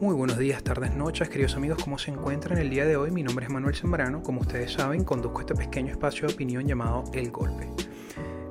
[0.00, 3.10] Muy buenos días, tardes, noches, queridos amigos, ¿cómo se encuentran el día de hoy?
[3.10, 7.04] Mi nombre es Manuel Zambrano, como ustedes saben, conduzco este pequeño espacio de opinión llamado
[7.12, 7.68] El Golpe.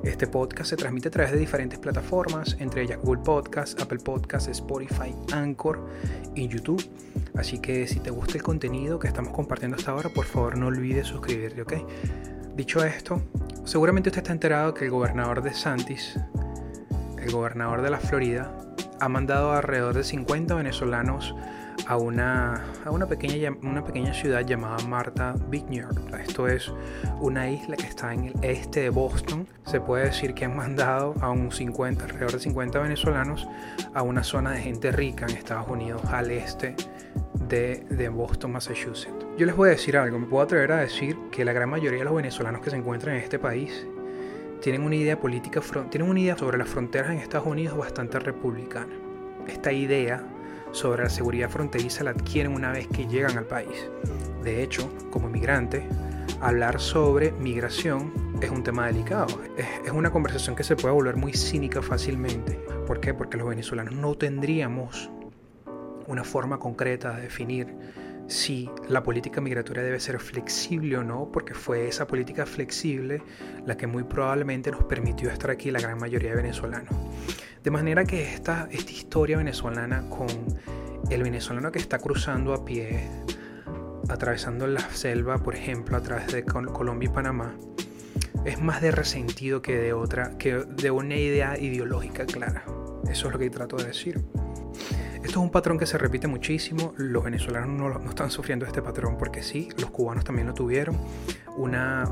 [0.04, 4.46] Este podcast se transmite a través de diferentes plataformas, entre ellas Google Podcast, Apple Podcast,
[4.46, 5.88] Spotify, Anchor
[6.36, 6.88] y YouTube.
[7.34, 10.68] Así que si te gusta el contenido que estamos compartiendo hasta ahora, por favor no
[10.68, 11.72] olvides suscribirte, ¿ok?
[12.54, 13.20] Dicho esto,
[13.64, 16.16] seguramente usted está enterado que el gobernador de Santis,
[17.18, 18.56] el gobernador de la Florida,
[19.00, 21.34] ha mandado alrededor de 50 venezolanos
[21.86, 25.96] a una, a una, pequeña, una pequeña ciudad llamada Martha Vineyard.
[26.20, 26.72] Esto es
[27.20, 29.46] una isla que está en el este de Boston.
[29.64, 33.48] Se puede decir que han mandado a un 50, alrededor de 50 venezolanos
[33.94, 36.76] a una zona de gente rica en Estados Unidos, al este
[37.48, 39.26] de, de Boston, Massachusetts.
[39.38, 42.00] Yo les voy a decir algo, me puedo atrever a decir que la gran mayoría
[42.00, 43.86] de los venezolanos que se encuentran en este país
[44.60, 45.60] tienen una idea política,
[45.90, 48.92] tienen una idea sobre las fronteras en Estados Unidos bastante republicana.
[49.46, 50.22] Esta idea
[50.72, 53.90] sobre la seguridad fronteriza la adquieren una vez que llegan al país.
[54.42, 55.86] De hecho, como inmigrante,
[56.40, 59.40] hablar sobre migración es un tema delicado.
[59.56, 62.60] Es, una conversación que se puede volver muy cínica fácilmente.
[62.86, 63.14] ¿Por qué?
[63.14, 65.10] Porque los venezolanos no tendríamos
[66.06, 67.74] una forma concreta de definir
[68.30, 73.22] si la política migratoria debe ser flexible o no, porque fue esa política flexible
[73.66, 76.94] la que muy probablemente nos permitió estar aquí la gran mayoría de venezolanos.
[77.64, 80.28] De manera que esta, esta historia venezolana con
[81.10, 83.08] el venezolano que está cruzando a pie,
[84.08, 87.52] atravesando la selva, por ejemplo, a través de Colombia y Panamá,
[88.44, 92.64] es más de resentido que de otra, que de una idea ideológica clara.
[93.10, 94.20] Eso es lo que trato de decir.
[95.30, 96.92] Esto es un patrón que se repite muchísimo.
[96.96, 100.98] Los venezolanos no, no, están sufriendo este patrón porque sí, los cubanos también lo tuvieron.
[101.56, 102.04] Una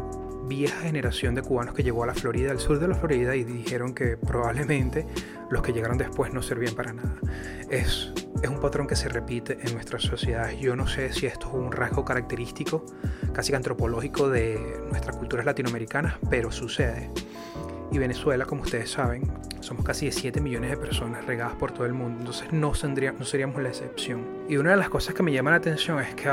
[0.47, 3.43] vieja generación de cubanos que llegó a la Florida, al sur de la Florida, y
[3.43, 5.05] dijeron que probablemente
[5.51, 7.17] los que llegaron después no servían para nada.
[7.69, 10.61] Es, es un patrón que se repite en nuestras sociedades.
[10.61, 12.87] Yo no sé si esto es un rasgo característico,
[13.33, 17.11] casi antropológico de nuestras culturas latinoamericanas, pero sucede.
[17.91, 19.23] Y Venezuela, como ustedes saben,
[19.61, 23.25] somos casi de 7 millones de personas regadas por todo el mundo, entonces no, no
[23.25, 24.27] seríamos la excepción.
[24.49, 26.29] Y una de las cosas que me llama la atención es que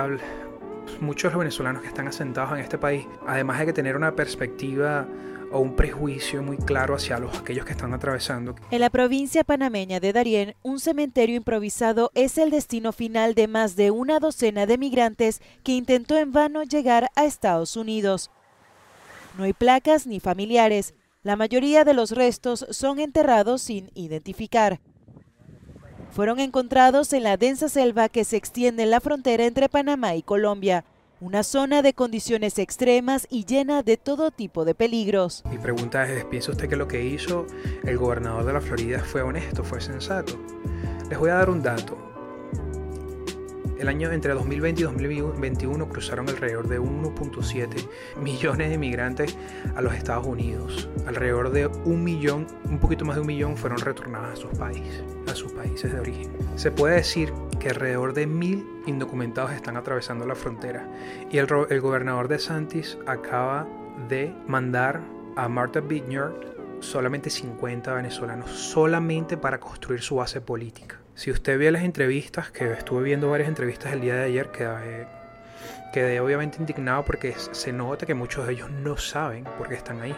[1.00, 4.16] muchos de los venezolanos que están asentados en este país, además de que tener una
[4.16, 5.08] perspectiva
[5.52, 8.56] o un prejuicio muy claro hacia los aquellos que están atravesando.
[8.72, 13.76] En la provincia panameña de Darién, un cementerio improvisado es el destino final de más
[13.76, 18.32] de una docena de migrantes que intentó en vano llegar a Estados Unidos.
[19.38, 20.94] No hay placas ni familiares,
[21.26, 24.80] la mayoría de los restos son enterrados sin identificar.
[26.12, 30.22] Fueron encontrados en la densa selva que se extiende en la frontera entre Panamá y
[30.22, 30.86] Colombia,
[31.20, 35.44] una zona de condiciones extremas y llena de todo tipo de peligros.
[35.50, 37.48] Mi pregunta es, ¿piensa usted que lo que hizo
[37.84, 40.38] el gobernador de la Florida fue honesto, fue sensato?
[41.10, 42.15] Les voy a dar un dato.
[43.78, 47.88] El año entre 2020 y 2021 cruzaron alrededor de 1.7
[48.22, 49.38] millones de migrantes
[49.76, 50.88] a los Estados Unidos.
[51.06, 55.04] Alrededor de un millón, un poquito más de un millón fueron retornados a sus países,
[55.28, 56.32] a sus países de origen.
[56.56, 60.90] Se puede decir que alrededor de mil indocumentados están atravesando la frontera
[61.30, 63.68] y el, gobernador de Santis acaba
[64.08, 65.02] de mandar
[65.36, 66.34] a Martha Vineyard
[66.80, 71.00] solamente 50 venezolanos, solamente para construir su base política.
[71.16, 75.08] Si usted ve las entrevistas, que estuve viendo varias entrevistas el día de ayer, quedé,
[75.94, 80.02] quedé obviamente indignado porque se nota que muchos de ellos no saben por qué están
[80.02, 80.14] ahí.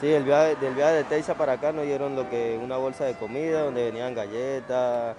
[0.00, 3.06] Sí, el viaje, del viaje de Teiza para acá nos dieron lo que una bolsa
[3.06, 5.16] de comida donde venían galletas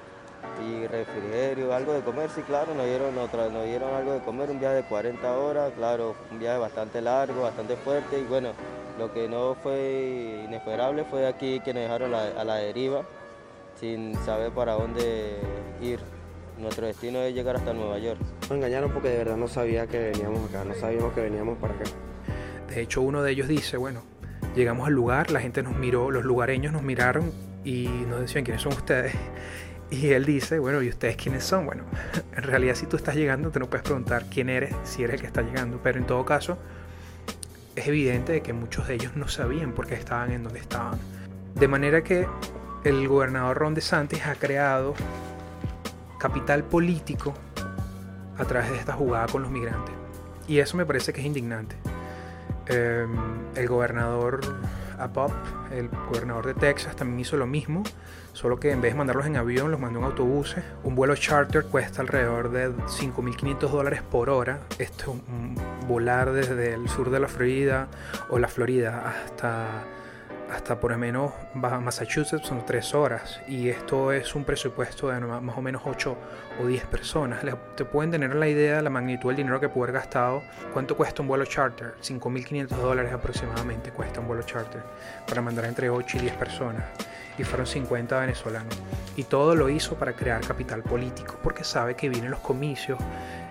[0.65, 4.49] y refrigerio, algo de comer, sí, claro, nos dieron, otra, nos dieron algo de comer,
[4.49, 8.51] un viaje de 40 horas, claro, un viaje bastante largo, bastante fuerte y bueno,
[8.97, 13.03] lo que no fue inesperable fue aquí que nos dejaron a la deriva
[13.79, 15.37] sin saber para dónde
[15.81, 15.99] ir.
[16.57, 18.19] Nuestro destino es llegar hasta Nueva York.
[18.41, 21.75] Nos engañaron porque de verdad no sabía que veníamos acá, no sabíamos que veníamos para
[21.75, 21.83] acá.
[22.67, 24.01] De hecho, uno de ellos dice, bueno,
[24.55, 27.31] llegamos al lugar, la gente nos miró, los lugareños nos miraron
[27.63, 29.13] y nos decían quiénes son ustedes.
[29.89, 31.65] Y él dice, bueno, ¿y ustedes quiénes son?
[31.65, 31.85] Bueno,
[32.35, 35.21] en realidad si tú estás llegando, te no puedes preguntar quién eres, si eres el
[35.21, 36.57] que está llegando, pero en todo caso,
[37.73, 40.99] es evidente que muchos de ellos no sabían por qué estaban en donde estaban.
[41.55, 42.27] De manera que
[42.83, 44.93] el gobernador Ron DeSantis ha creado
[46.17, 47.33] capital político
[48.37, 49.93] a través de esta jugada con los migrantes.
[50.47, 51.75] Y eso me parece que es indignante.
[52.67, 53.15] Em,
[53.55, 54.41] el gobernador
[54.97, 55.33] Abbott,
[55.71, 57.83] el gobernador de Texas, también hizo lo mismo,
[58.33, 60.63] solo que en vez de mandarlos en avión, los mandó en autobuses.
[60.83, 64.59] Un vuelo charter cuesta alrededor de 5.500 dólares por hora.
[64.79, 67.87] Esto es volar desde el sur de la Florida
[68.29, 69.83] o la Florida hasta
[70.51, 75.57] hasta por lo menos Massachusetts son tres horas y esto es un presupuesto de más
[75.57, 76.17] o menos 8
[76.61, 77.43] o 10 personas.
[77.75, 80.43] Te pueden tener la idea de la magnitud del dinero que puede haber gastado.
[80.73, 81.95] ¿Cuánto cuesta un vuelo charter?
[82.01, 84.81] 5.500 dólares aproximadamente cuesta un vuelo charter
[85.27, 86.83] para mandar entre 8 y 10 personas.
[87.37, 88.75] Y fueron 50 venezolanos.
[89.15, 92.97] Y todo lo hizo para crear capital político porque sabe que vienen los comicios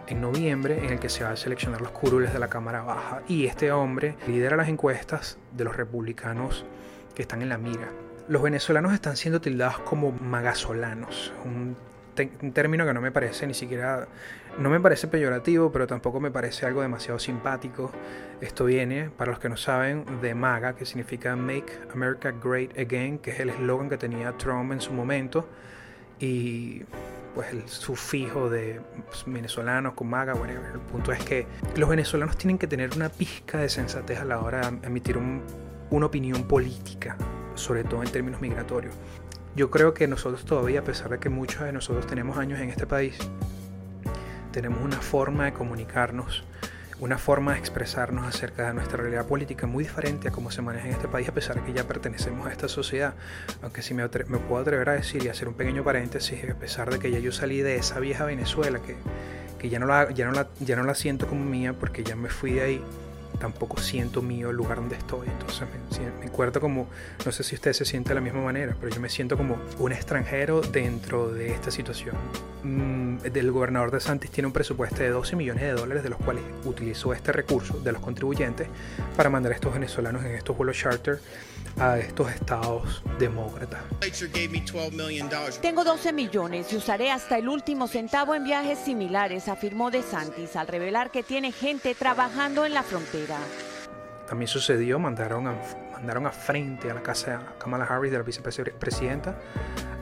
[0.08, 3.23] en noviembre en el que se va a seleccionar los curules de la Cámara Baja
[3.29, 6.64] y este hombre lidera las encuestas de los republicanos
[7.14, 7.88] que están en la mira.
[8.29, 11.76] Los venezolanos están siendo tildados como magasolanos, un,
[12.43, 14.08] un, término que no me parece ni siquiera,
[14.58, 17.93] no me parece peyorativo, pero tampoco me parece algo demasiado simpático.
[18.41, 23.19] Esto viene, para los que no saben, de MAGA, que significa Make America Great Again,
[23.19, 25.49] que es el eslogan que tenía Trump en su momento.
[26.19, 26.82] Y
[27.37, 30.71] pues el sufijo de pues, venezolanos con maga, whatever.
[30.73, 31.47] El punto es que
[31.77, 36.06] los venezolanos tienen que tener una pizca de sensatez a la hora de emitir una
[36.06, 37.19] opinión política,
[37.55, 38.94] sobre todo en términos migratorios.
[39.55, 42.71] Yo creo que nosotros todavía, a pesar de que muchos de nosotros tenemos años en
[42.71, 43.19] este país,
[44.50, 46.43] tenemos una forma de comunicarnos
[46.98, 50.87] una forma de expresarnos acerca de nuestra realidad política muy diferente a cómo se maneja
[50.87, 53.14] en este país, a pesar de que ya pertenecemos a esta sociedad.
[53.62, 56.98] Aunque si me, puedo atrever a decir y hacer un pequeño paréntesis, a pesar de
[56.98, 58.96] que ya yo salí de esa vieja Venezuela, que,
[59.58, 62.16] que ya, no la, ya, no la, ya no la siento como mía porque ya
[62.16, 62.82] me fui de ahí
[63.38, 65.28] tampoco siento mío el lugar donde estoy.
[65.28, 65.67] Entonces
[66.00, 66.88] me, me encuentro como,
[67.25, 69.56] no sé si usted se siente de la misma manera, pero yo me siento como
[69.78, 72.17] un extranjero dentro de esta situación.
[72.62, 76.19] Mm, el gobernador de Santis tiene un presupuesto de 12 millones de dólares, de los
[76.19, 78.69] cuales utilizó este recurso de los contribuyentes
[79.17, 81.20] para mandar a estos venezolanos en estos vuelos charter
[81.78, 83.82] a estos estados demócratas.
[85.61, 90.56] Tengo 12 millones y usaré hasta el último centavo en viajes similares, afirmó De Santis
[90.56, 93.38] al revelar que tiene gente trabajando en la frontera.
[94.28, 95.55] También sucedió, mandaron a,
[95.93, 99.38] mandaron a frente a la casa de Kamala Harris, de la vicepresidenta,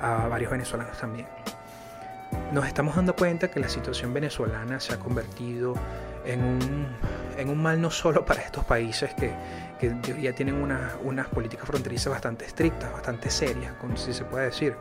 [0.00, 1.26] a varios venezolanos también.
[2.52, 5.74] Nos estamos dando cuenta que la situación venezolana se ha convertido
[6.24, 6.86] en un,
[7.36, 9.32] en un mal no solo para estos países que,
[9.78, 14.76] que ya tienen unas políticas fronterizas bastante estrictas, bastante serias, como si se puede decir.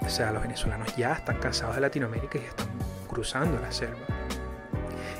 [0.00, 2.66] O sea, los venezolanos ya están cansados de Latinoamérica y están
[3.08, 4.00] cruzando la selva.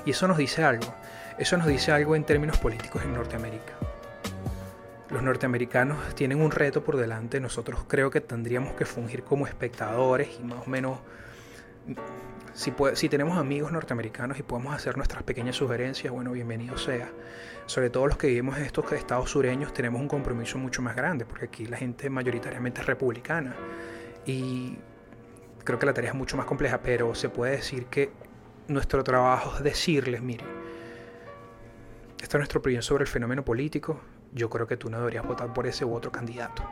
[0.05, 0.93] Y eso nos dice algo.
[1.39, 3.73] Eso nos dice algo en términos políticos en Norteamérica.
[5.11, 7.39] Los norteamericanos tienen un reto por delante.
[7.39, 10.99] Nosotros creo que tendríamos que fungir como espectadores y más o menos
[12.55, 17.11] si, tenemos amigos norteamericanos y podemos hacer nuestras pequeñas sugerencias, bueno, bienvenido sea.
[17.67, 21.25] Sobre todo los que vivimos en estos estados sureños tenemos un compromiso mucho más grande,
[21.25, 23.57] porque aquí la gente mayoritariamente es republicana.
[24.27, 24.77] Y
[25.65, 28.13] creo que la tarea es mucho más compleja, pero se puede decir que
[28.69, 30.45] nuestro trabajo es decirles, mire,
[32.21, 34.01] esta es nuestra opinión sobre el fenómeno político,
[34.33, 36.63] yo creo que tú no deberías votar por ese u otro candidato.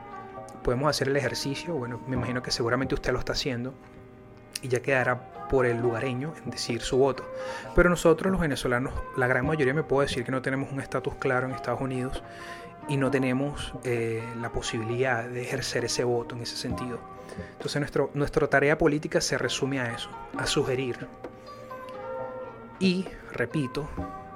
[0.62, 3.74] Podemos hacer el ejercicio, bueno, me imagino que seguramente usted lo está haciendo,
[4.62, 7.28] y ya quedará por el lugareño en decir su voto.
[7.74, 11.14] Pero nosotros los venezolanos, la gran mayoría me puedo decir que no tenemos un estatus
[11.16, 12.22] claro en Estados Unidos
[12.88, 17.00] y no tenemos eh, la posibilidad de ejercer ese voto en ese sentido.
[17.52, 21.06] Entonces nuestro, nuestra tarea política se resume a eso, a sugerir.
[22.78, 23.88] Y, repito,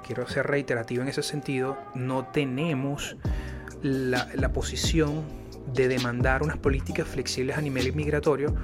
[0.05, 3.17] quiero ser reiterativo en ese sentido, no tenemos
[3.81, 5.23] la, la posición
[5.73, 8.55] de demandar unas políticas flexibles a nivel migratorio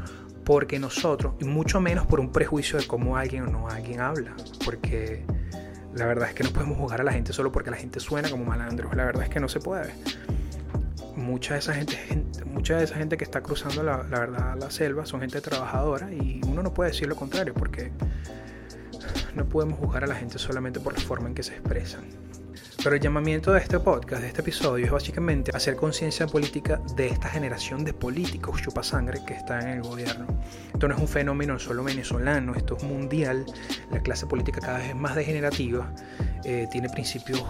[0.43, 4.35] porque nosotros, y mucho menos por un prejuicio de cómo alguien o no alguien habla,
[4.65, 5.23] porque
[5.93, 8.29] la verdad es que no podemos juzgar a la gente solo porque la gente suena
[8.29, 9.93] como malandros, la verdad es que no se puede.
[11.15, 11.97] Mucha de esa gente,
[12.45, 16.11] mucha de esa gente que está cruzando la, la verdad la selva son gente trabajadora
[16.11, 17.91] y uno no puede decir lo contrario porque
[19.35, 22.20] no podemos juzgar a la gente solamente por la forma en que se expresan.
[22.83, 27.09] Pero el llamamiento de este podcast, de este episodio, es básicamente hacer conciencia política de
[27.09, 30.25] esta generación de políticos chupasangre que está en el gobierno.
[30.73, 33.45] Esto no es un fenómeno solo venezolano, esto es mundial.
[33.91, 35.93] La clase política cada vez es más degenerativa,
[36.43, 37.43] eh, tiene principios,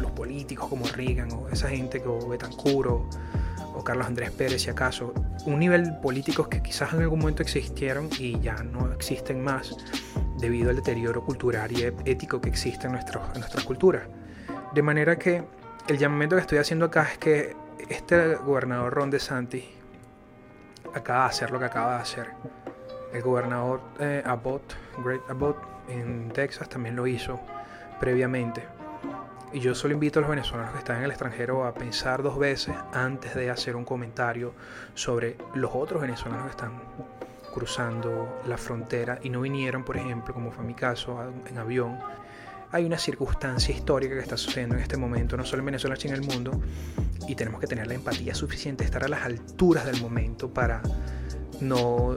[0.00, 5.14] los políticos como Reagan o esa gente como Betancourt o, Carlos Andrés Pérez, si acaso,
[5.46, 9.74] un nivel políticos que quizás en algún momento existieron y ya no existen más
[10.38, 14.06] debido al deterioro cultural y ético que existe en, nuestro, en nuestra cultura.
[14.72, 15.42] De manera que
[15.88, 17.56] el llamamiento que estoy haciendo acá es que
[17.88, 19.64] este gobernador Ron DeSantis
[20.94, 22.30] acaba de hacer lo que acaba de hacer.
[23.12, 24.74] El gobernador eh, Abbott,
[25.04, 25.56] Great Abbott
[25.88, 27.40] en Texas también lo hizo
[27.98, 28.62] previamente.
[29.52, 32.38] Y yo solo invito a los venezolanos que están en el extranjero a pensar dos
[32.38, 34.54] veces antes de hacer un comentario
[34.94, 36.80] sobre los otros venezolanos que están
[37.52, 41.98] cruzando la frontera y no vinieron, por ejemplo, como fue mi caso, en avión
[42.72, 46.14] hay una circunstancia histórica que está sucediendo en este momento, no solo en Venezuela, sino
[46.14, 46.60] en el mundo,
[47.26, 50.82] y tenemos que tener la empatía suficiente, estar a las alturas del momento para
[51.60, 52.16] no,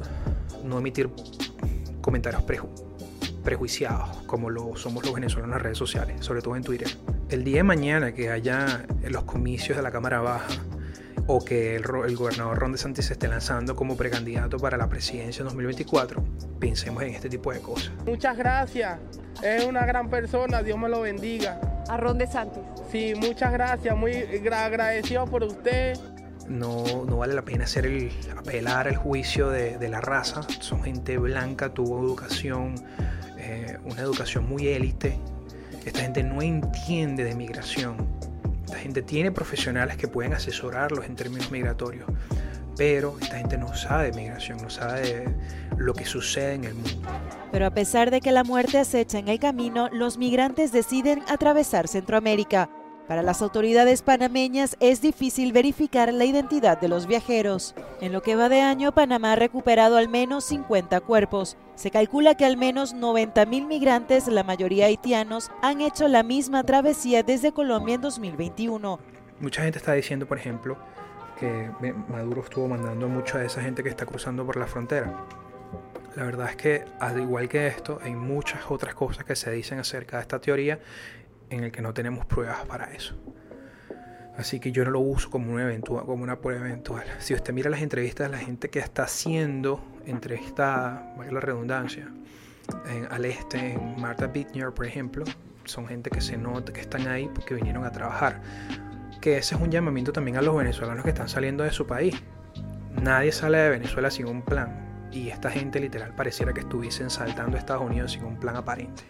[0.63, 1.09] no emitir
[2.01, 2.43] comentarios
[3.43, 6.89] prejuiciados como lo somos los venezolanos en las redes sociales, sobre todo en Twitter.
[7.29, 10.47] El día de mañana que haya los comicios de la Cámara Baja
[11.27, 15.41] o que el, el gobernador Ron DeSantis se esté lanzando como precandidato para la presidencia
[15.41, 16.23] en 2024,
[16.59, 17.93] pensemos en este tipo de cosas.
[18.05, 18.99] Muchas gracias,
[19.41, 21.59] es una gran persona, Dios me lo bendiga.
[21.89, 22.63] A Ron DeSantis.
[22.91, 24.13] Sí, muchas gracias, muy
[24.51, 25.97] agradecido por usted.
[26.47, 30.41] No, no, vale la pena hacer el, apelar al juicio de, de, la raza.
[30.59, 32.75] Son gente blanca, tuvo educación,
[33.37, 35.17] eh, una educación muy élite.
[35.85, 38.07] Esta gente no entiende de migración.
[38.65, 42.09] Esta gente tiene profesionales que pueden asesorarlos en términos migratorios,
[42.77, 45.35] pero esta gente no sabe de migración, no sabe de
[45.77, 47.09] lo que sucede en el mundo.
[47.53, 51.87] Pero a pesar de que la muerte acecha en el camino, los migrantes deciden atravesar
[51.87, 52.67] Centroamérica.
[53.07, 57.75] Para las autoridades panameñas es difícil verificar la identidad de los viajeros.
[58.01, 61.55] En lo que va de año, Panamá ha recuperado al menos 50 cuerpos.
[61.75, 67.21] Se calcula que al menos 90.000 migrantes, la mayoría haitianos, han hecho la misma travesía
[67.21, 68.99] desde Colombia en 2021.
[69.39, 70.75] Mucha gente está diciendo, por ejemplo,
[71.39, 71.69] que
[72.09, 75.13] Maduro estuvo mandando mucho a esa gente que está cruzando por la frontera.
[76.15, 79.79] La verdad es que, al igual que esto, hay muchas otras cosas que se dicen
[79.79, 80.79] acerca de esta teoría
[81.49, 83.15] en el que no tenemos pruebas para eso.
[84.37, 87.03] Así que yo no lo uso como, un eventual, una prueba eventual.
[87.19, 92.07] Si usted mira las entrevistas de la gente que está siendo entrevistada, vaya la redundancia,
[92.87, 95.25] en, al este, en Martha Bittner, por ejemplo,
[95.65, 98.41] son gente que se nota que están ahí porque vinieron a trabajar.
[99.21, 102.15] Que ese es un llamamiento también a los venezolanos que están saliendo de su país.
[103.01, 104.92] Nadie sale de Venezuela sin un plan.
[105.13, 109.03] Y esta gente literal pareciera que estuviesen saltando a Estados Unidos sin un plan aparente.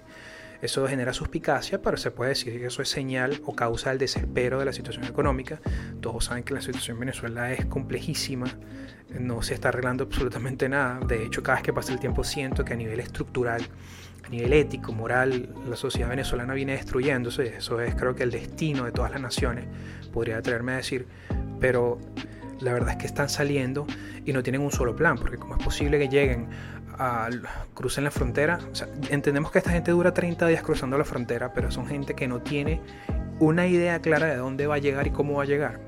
[0.62, 4.60] Eso genera suspicacia, pero se puede decir que eso es señal o causa del desespero
[4.60, 5.60] de la situación económica.
[6.00, 8.48] Todos saben que la situación en Venezuela es complejísima,
[9.20, 11.00] no se está arreglando absolutamente nada.
[11.06, 13.62] De hecho, cada vez que pasa el tiempo siento que a nivel estructural,
[14.24, 17.58] a nivel ético, moral, la sociedad venezolana viene destruyéndose.
[17.58, 19.66] Eso es creo que el destino de todas las naciones,
[20.14, 21.08] podría atreverme a decir.
[21.60, 22.00] Pero
[22.64, 23.86] la verdad es que están saliendo
[24.26, 26.48] y no tienen un solo plan, porque cómo es posible que lleguen
[26.98, 27.30] a,
[27.74, 28.60] crucen la frontera.
[29.10, 32.42] entendemos que esta gente dura 30 días cruzando la frontera, pero son gente que no
[32.42, 32.82] tiene
[33.40, 35.82] una idea clara de dónde va a llegar y cómo va a llegar.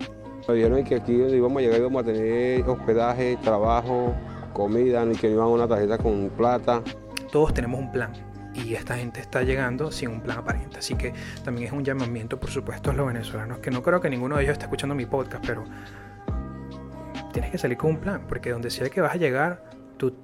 [0.47, 4.13] Dijeron que aquí íbamos a llegar íbamos a tener hospedaje, trabajo,
[4.53, 6.83] comida, ni que iban a una tarjeta con plata.
[7.31, 8.11] Todos tenemos un plan
[8.53, 10.79] y esta gente está llegando sin un plan aparente.
[10.79, 11.13] Así que
[11.43, 14.43] también es un llamamiento, por supuesto, a los venezolanos, que no creo que ninguno de
[14.43, 15.65] ellos esté escuchando mi podcast, pero
[17.35, 20.15] tienes que salir con un plan, porque donde sea que vas a llegar, tú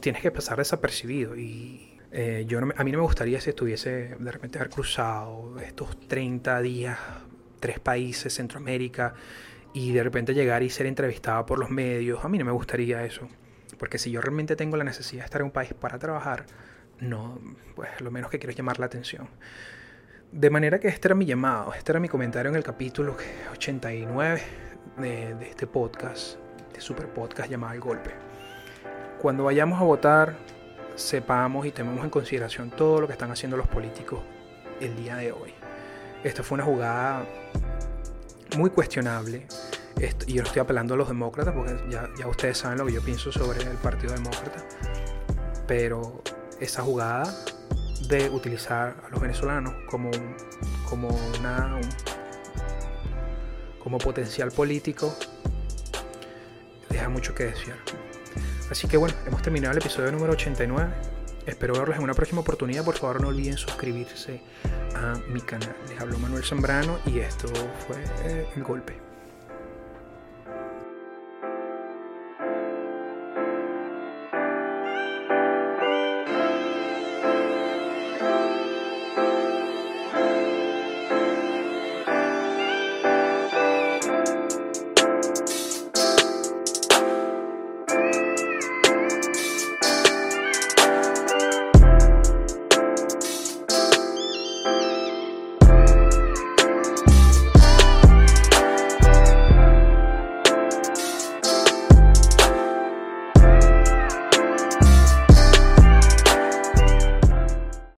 [0.00, 4.30] tienes que pasar desapercibido y eh, yo a mí no me gustaría si estuviese de
[4.32, 6.98] repente haber cruzado estos 30 días,
[7.58, 9.14] tres países, Centroamérica,
[9.72, 12.22] y de repente llegar y ser entrevistado por los medios.
[12.22, 13.26] A mí no me gustaría eso.
[13.78, 16.44] Porque si yo realmente tengo la necesidad de estar en un país para trabajar,
[17.00, 17.40] no,
[17.74, 19.30] pues lo menos que quiero es llamar la atención.
[20.32, 23.16] De manera que este era mi llamado, este era mi comentario en el capítulo
[23.52, 24.65] 89
[24.96, 26.38] de, este podcast,
[26.72, 28.26] de super podcast llamado El Golpe
[29.20, 30.36] cuando vayamos a votar,
[30.94, 34.20] sepamos y tomemos en consideración todo lo que están haciendo los políticos
[34.80, 35.52] el día de hoy.
[36.22, 37.26] Esta fue una jugada
[38.56, 39.46] muy cuestionable.
[40.26, 43.32] y yo estoy apelando a los demócratas porque ya, ustedes saben lo que yo pienso
[43.32, 44.62] sobre el Partido Demócrata.
[45.66, 46.22] Pero
[46.60, 47.24] esa jugada
[48.08, 50.10] de utilizar a los venezolanos como,
[50.88, 51.80] como, una,
[53.86, 55.16] como potencial político
[56.90, 57.78] deja mucho que desear.
[58.68, 60.92] Así que bueno, hemos terminado el episodio número 89.
[61.46, 62.84] Espero verlos en una próxima oportunidad.
[62.84, 64.42] Por favor, no olviden suscribirse
[64.96, 65.76] a mi canal.
[65.88, 67.46] Les hablo Manuel Zambrano y esto
[67.86, 68.02] fue
[68.56, 69.05] El Golpe.